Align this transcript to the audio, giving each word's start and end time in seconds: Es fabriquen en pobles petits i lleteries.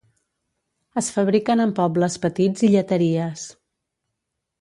Es 1.01 1.09
fabriquen 1.17 1.61
en 1.65 1.73
pobles 1.79 2.17
petits 2.23 2.65
i 2.69 2.71
lleteries. 2.77 3.45